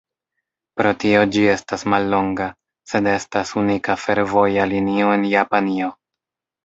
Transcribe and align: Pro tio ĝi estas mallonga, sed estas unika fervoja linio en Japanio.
Pro 0.79 0.93
tio 1.03 1.19
ĝi 1.35 1.43
estas 1.51 1.83
mallonga, 1.93 2.47
sed 2.93 3.11
estas 3.13 3.53
unika 3.65 3.99
fervoja 4.07 4.67
linio 4.73 5.13
en 5.19 5.29
Japanio. 5.35 5.93